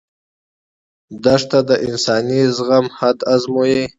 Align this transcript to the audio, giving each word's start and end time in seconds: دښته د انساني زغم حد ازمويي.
دښته 1.23 1.59
د 1.69 1.71
انساني 1.87 2.41
زغم 2.55 2.85
حد 2.99 3.17
ازمويي. 3.33 3.83